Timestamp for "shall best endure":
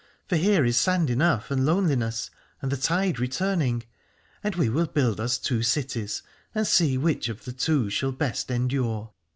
7.91-9.11